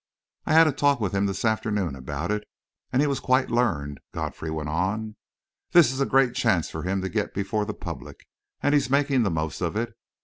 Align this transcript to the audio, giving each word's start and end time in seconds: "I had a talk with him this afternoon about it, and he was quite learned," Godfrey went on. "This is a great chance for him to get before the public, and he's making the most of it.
"I 0.47 0.53
had 0.53 0.65
a 0.65 0.71
talk 0.71 0.99
with 0.99 1.13
him 1.13 1.27
this 1.27 1.45
afternoon 1.45 1.95
about 1.95 2.31
it, 2.31 2.43
and 2.91 3.03
he 3.03 3.07
was 3.07 3.19
quite 3.19 3.51
learned," 3.51 3.99
Godfrey 4.15 4.49
went 4.49 4.69
on. 4.69 5.15
"This 5.73 5.91
is 5.91 6.01
a 6.01 6.07
great 6.07 6.33
chance 6.33 6.71
for 6.71 6.81
him 6.81 7.03
to 7.03 7.07
get 7.07 7.35
before 7.35 7.65
the 7.65 7.75
public, 7.75 8.25
and 8.63 8.73
he's 8.73 8.89
making 8.89 9.21
the 9.21 9.29
most 9.29 9.61
of 9.61 9.75
it. 9.75 9.93